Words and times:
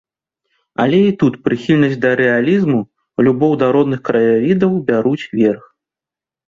Але 0.83 1.01
і 1.07 1.11
тут 1.23 1.33
прыхільнасць 1.49 2.01
да 2.05 2.15
рэалізму, 2.21 2.81
любоў 3.29 3.51
да 3.65 3.71
родных 3.77 3.99
краявідаў 4.09 4.71
бяруць 4.91 5.29
верх. 5.45 5.65